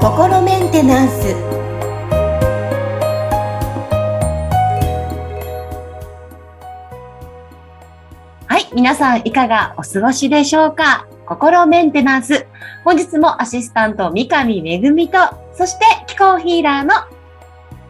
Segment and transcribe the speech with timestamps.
[0.00, 1.34] 心メンテナンス
[8.46, 11.06] はい皆さんいかがお過ごしでしょうか？
[11.26, 12.46] 心メンテナンス
[12.84, 14.78] 本日もアシスタント三上恵
[15.08, 15.18] と
[15.52, 16.94] そして気候ヒーラーの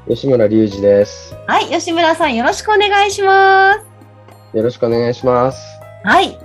[0.09, 1.37] 吉村隆二です。
[1.46, 5.61] はい吉村さんよろしくお願いしますよろしくお願いします。
[6.03, 6.44] はい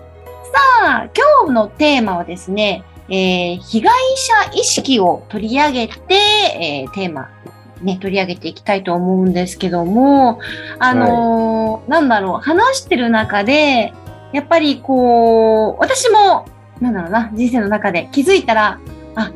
[0.51, 7.29] さあ今日のテーマはですねえー被害者意識を取り上げて、えーテーマ、
[7.81, 10.39] ね、取り上げていきたいと思うんですけども、
[10.77, 13.93] あのーなんだろう、話してる中で、
[14.31, 16.47] やっぱりこう、私も、
[16.79, 18.79] なんだろうな、人生の中で気づいたら、
[19.15, 19.31] あ、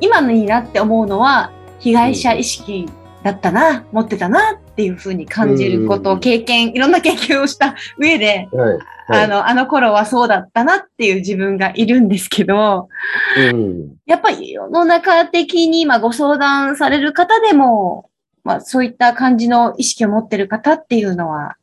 [0.00, 2.88] 今のいいなって思うのは、被害者意識
[3.22, 8.72] だったな、持ってたなっていうふうに感じることをうん経験、いろんな経験をした上で、はい。
[8.72, 12.88] はいあの、あの頃はそうだったなっていう自分がいるんですけど、
[13.36, 13.96] うん。
[14.06, 18.08] やっぱり世の中的に今ご相談される方でも、
[18.44, 21.56] まあそういった感じの意識を持ってる方っていうのは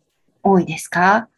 [0.44, 1.30] 多いですか？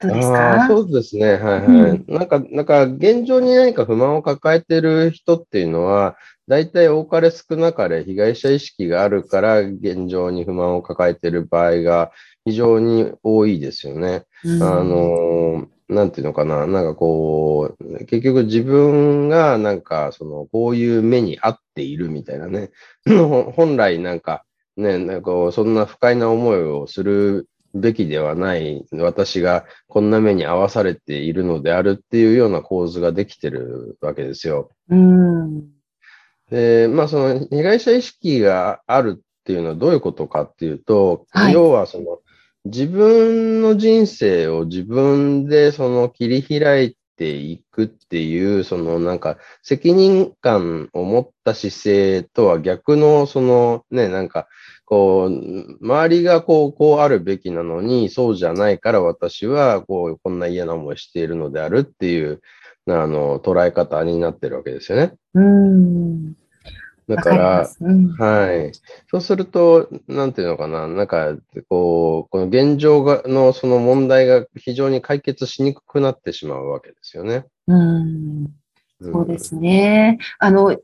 [0.00, 1.34] どうですあかーそうですね。
[1.34, 1.90] はいはい。
[1.90, 6.16] うんなんか、なんか、現状に何か不満を抱えてる人っていうのは、
[6.48, 12.12] 大体多かれ少なかれ被害者意識があるから、現状に不満を抱えてる場合が
[12.44, 14.24] 非常に多いですよね。
[14.44, 22.70] うんあのーなんていうのかな、なんかこう、結局自分がなんか、その、こういう目に合っているみたいなね、
[23.06, 24.44] ほ本来なんか、
[24.76, 34.70] ね、なんかそんな不快な思いをするべきではない私がこんな目に遭わされているのであるっていうような構図ができてるわけですよ。
[34.90, 35.75] うん。
[36.50, 41.52] で、まあその被害者意識があるっていうのはどういうことかっていうと、はい。
[41.52, 42.18] 要はその
[42.64, 54.48] 自分の人生を自分でその切り開いていくっていう、そのなんか責任感を持った姿勢とは逆のそのね、なんか
[54.86, 62.40] こう、周りがこう、こうあるべきなのに、そうじゃないから私はこう、こんな嫌な思いしているのであるっていう、
[62.88, 65.14] あの、捉え方になってるわけですよね。
[65.34, 66.34] うん。
[67.08, 67.70] だから。
[67.80, 68.12] うん。
[68.14, 68.72] はい。
[69.10, 71.36] そうすると、なんていうのかな、なんか、
[71.68, 77.44] こう、この現状がのその問題が非常に解決しにくくなってしまうわけですよね。
[77.66, 78.44] うん。
[78.44, 78.48] ん
[79.00, 80.18] そうですね。
[80.38, 80.76] あの、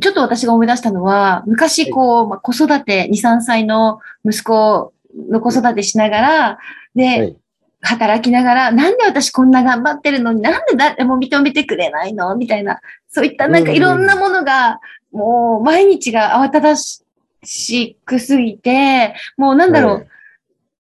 [0.00, 4.92] ちょっと私が思い出したのは、昔こう、まあ、子育て、2、3歳の息子
[5.28, 6.58] の子育てしながら、
[6.94, 7.36] で、はい。
[7.80, 12.34] 働きながら、なんで私こんな頑張ってるのになんで誰も認めてくれないの？
[12.36, 14.80] みたいな、そういったなんかいろんなものが、
[15.12, 20.08] もう毎日が慌ただしくすぎて、もうなんだろう、はい。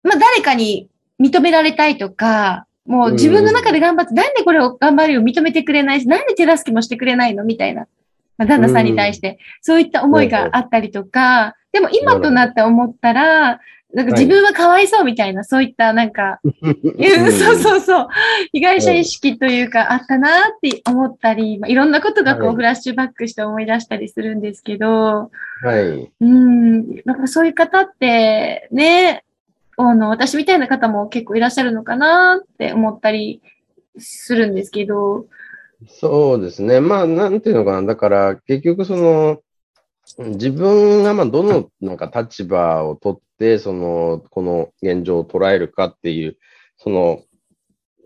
[0.04, 0.88] まあ誰かに
[1.20, 7.44] 認められたいとか、もう自分の中で頑張って、なんでこれを頑張るよ認めてくれないし、なんで手助けもしてくれないの？
[7.44, 7.88] みたいな。
[8.38, 13.60] まあ、旦那さんに対して、そういった思いがあったりとか、でも今となって思ったら、
[13.94, 18.08] なんか自分はかわいそうみたいな、そういったなんか、 うんそうそうそう。
[18.52, 25.32] 被害者意識というか、あったなって思ったり、まあ、いろんなことがこう、はいフラッシュバックして思い出したりするんですけど、
[25.64, 26.12] はい。
[26.22, 29.24] うん、なんかそういう方って、ね、
[29.78, 33.42] あの、私みたいな方も結構いらっしゃるのかなって思ったり
[33.98, 35.26] するんですけど、
[35.88, 36.80] そうですね。
[36.80, 37.84] まあ、なんていうのかな。
[37.84, 39.42] だから、結局その、
[40.18, 46.38] 自分がまあどのなんか立場を取って、その、この現状を捉えるかっていう、
[46.78, 47.22] その、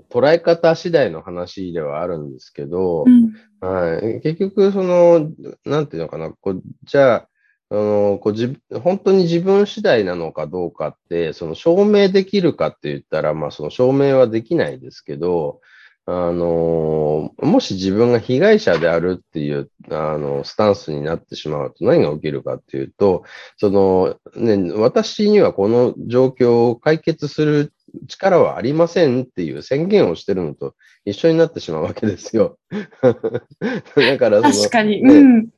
[0.10, 5.32] 捉え方次第の話ではあるんですけど、うん、はい、結局、その、
[5.66, 7.30] なんていうのかな、こうじゃあ、
[7.70, 15.60] あのこう自本当に自分次第なのかどうかって、その証明できるかって言ったら、まあ、その証明はできないですけど、
[16.10, 23.26] あのもし自分が被害者であるっていうあのスタンスになってしまうと何が起きるかっていうと、
[23.58, 27.74] そのね、私にはこの状況を解決する
[28.08, 32.58] 力はありませんっていう宣言をしてるのと一緒になってしまうわけですよ。
[33.02, 35.50] だからその確かに、ねうん。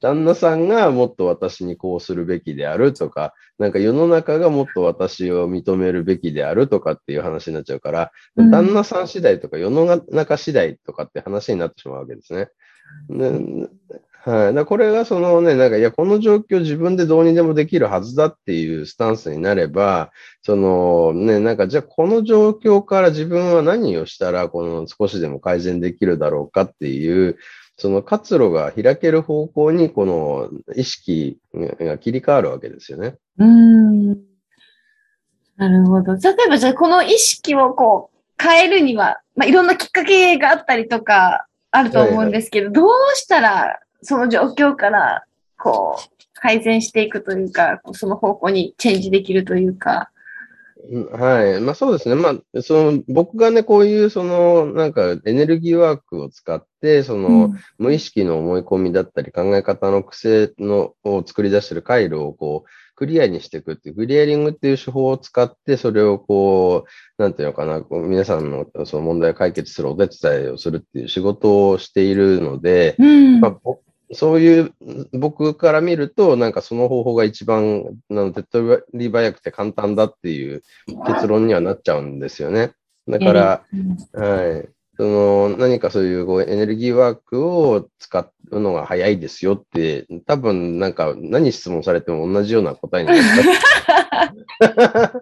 [0.00, 12.48] 旦那さんがもっと私にこうするべきであるとか、なんか世の中がもっと私を認めるべきであるとかっていう話になっちゃうから、うん旦那さん次第とか世の中次第とかって話になってしまうわけですね。
[13.10, 13.68] で
[14.28, 14.46] はい。
[14.46, 20.10] だからこれがそのね、なんか、いや、この状況自分でどうにでもできるはずだっていうスタンスになれば、
[20.42, 27.38] そのね、なんか、じゃあこの状況から自分は何をしたら、この少しでも改善できるだろうかっていう、
[27.78, 33.16] その活路が開ける方向に、この意識が切り替わるわけですよね。
[33.38, 34.18] うーん。
[35.56, 36.14] なるほど。
[36.16, 38.10] 例えば、じゃあ、この意識をこ
[38.40, 45.24] 変えるには、まあ、いろんなきっかけがあったりとかあると思うんですけど、どうしたらその状況から
[45.56, 50.10] こう改善していくというか、その方向にチェンジできるというか。
[51.12, 51.60] はい。
[51.60, 52.14] まあそうですね。
[52.14, 66.84] まあ、その、僕がね、こういう、その、なんか、エネルギーワークを使って、その、うん、無意識の思い込みだったり、考え方の癖の、を作り出している回路を、こう、クリアにしていくっていう、クリアリングっていう手法を使って、それをこ
[67.18, 73.56] う、なんていうのかな、こう皆さんのその問題を解決するお手伝いをするっていう仕事をしているので、うん、まあ、
[74.12, 74.74] そういう
[75.12, 80.62] 僕から見ると、なんかその方法が一番の手っ取り早くて簡単だっていう
[81.06, 82.72] 結論にはなっちゃうんですよね。
[83.06, 83.64] だから、
[84.12, 84.68] はい。
[84.96, 95.12] その何かそういうこうエネルギーワークを使うのが早いですよって、多分なんか何質問されても同じような答えになった。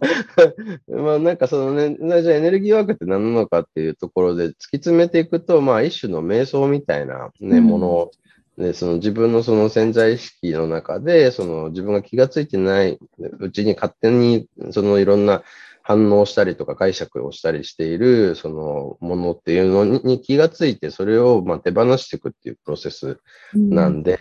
[0.88, 8.10] まあなんかそのね、じゃあエネルギーワークって何なのかっていうところで突き詰めていくと、まあ一種の瞑想みたいなね、もの
[8.58, 15.42] で、その自分のその潜在意識の中で、その自分が気がついてないうちに勝手にそのいろんな
[15.82, 23.18] 反応したりとか解釈をしたりしているそのものっていうのに気がついて、それをまあ手放していくっていうプロセス
[23.54, 24.18] なんで、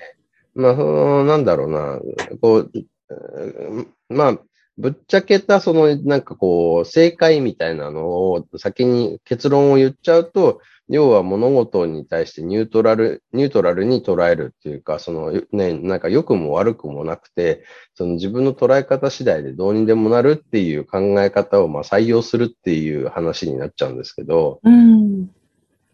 [0.55, 1.99] うん、まあ、その、なんだろうな、
[2.41, 2.71] こう、
[4.09, 4.39] まあ、
[4.77, 17.63] ぶっちゃけた、その、なんかこう、正解みたいなのを先に結論を言っちゃうと、要は物事に対してニュートラル、ニュートラルに捉えるっていうか、そのね、なんか良くも悪くもなくて、
[17.95, 25.27] その自分の捉え方次第でどうにでもなるっていう考え方をまあ採用するっていう話になっちゃうんですけど、うん、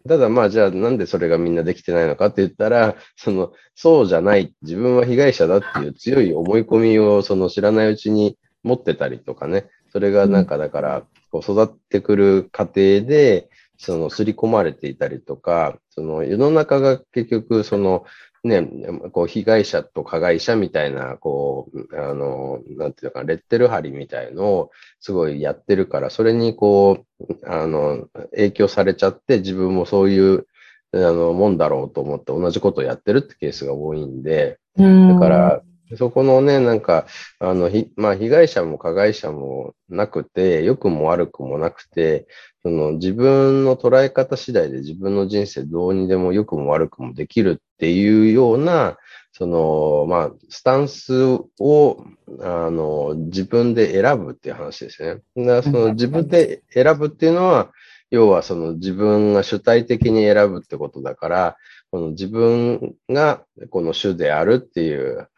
[0.06, 13.48] ただまあじゃあなんでそれがみんなできてないのかって言ったら、その、そうじゃない、自分は被害者だっていう強い思い込みをその知らないうちに持ってたりとかね、それがなんかだから、こう育ってくる過程で、
[13.82, 18.04] その、刷り込まれていたりとか、その、世の中が結局、その、
[18.44, 18.62] ね、
[19.10, 24.70] こう、被害者と加害者みたいな、こう、あの、なんていうか、レッテル貼りみたいのを
[25.00, 30.46] すごいやってるから、それにこう、あの、影響されちゃって、自分もそういう、
[30.94, 35.62] あの、もんだろうと思って同じことをやってるってケースが多いんで、だから、
[35.96, 37.06] そこのね、なんか、
[37.38, 42.26] あの、ひ、まあ、被害者も加害者もなくて、良くも悪くもなくて、
[42.62, 48.96] その自分の捉え方次第で自分の人生どうにでも良くも悪くもできるっていうような、
[49.32, 51.24] その、まあ、スタンス
[51.58, 52.04] を、
[52.40, 55.22] あの、自分で選ぶっていう話ですね。
[55.36, 57.72] だからその自分で選ぶっていうのは、
[58.10, 61.56] 要はその自分が主体的に選ぶってことだから、
[61.90, 65.28] この自分がこの主であるっていう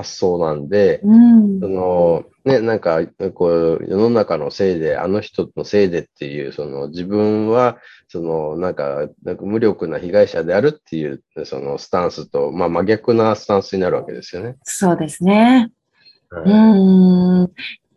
[0.00, 9.08] 発想なんで、うん、そのね、なんかこう世の中のせいで、あの人のせいでっていう、その自分はそのなんか
[9.40, 14.56] 無力な被害者であるっていうそのスタンスと、まあ、真逆なスタンスになるわけですよね。
[14.62, 15.70] そうですね。
[16.30, 16.50] う
[17.44, 17.52] ん。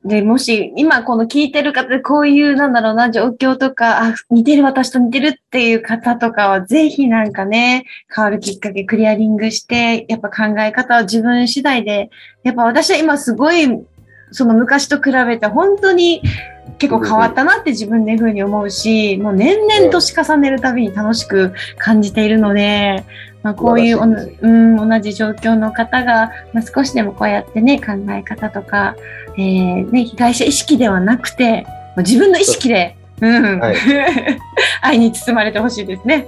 [0.06, 12.10] で、もし、今この聞いてる方でこういう、なんだろうな、状況とか、あ、似てる、私と似てるっていう方とかは、ぜひなんかね、変わるきっかけ、クリアリングして、やっぱ考え方は自分次第で、
[12.44, 13.66] やっぱ私は今すごい、
[14.32, 16.22] その昔と比べて本当に
[16.80, 23.06] 結構変わったなって自分でふうに思うし、もう年々年重ねるたびに楽しく感じているので、
[23.44, 28.96] まあ、こういう、うん、同じ状況の方が、まあ、少しでもこうやってね、考え方とか、
[29.38, 33.76] えー、ね、被害者意識ではなくて、自分の意識で、うん、はい、
[34.82, 36.26] 愛に包まれてほしいですね。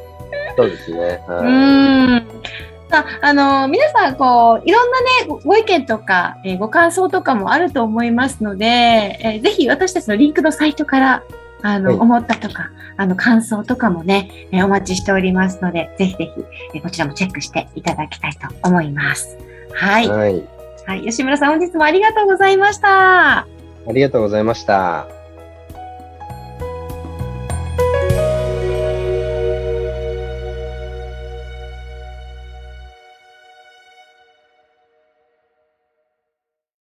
[0.58, 1.22] そうですね。
[1.28, 2.28] はい、うん。
[2.90, 5.06] さあ、あの、皆さん、こう、いろんなね、
[5.44, 11.24] ご意見とか、えー、ご感想とかもあると思いますので、えー、ぜひ私たちのリンクのサイトから、
[11.66, 16.46] あの、はい、思ったとか、あの、感想とかもね、えー、お待ちしておりますので、ぜひぜひ、
[16.76, 19.36] えー、こちらもチェックしていただきたいと思います。
[19.74, 20.08] はい。
[20.08, 20.44] はい。
[20.86, 23.40] はい、吉村さん、本日もありがとうございました。
[23.40, 23.48] あ
[23.88, 25.15] りがとうございました。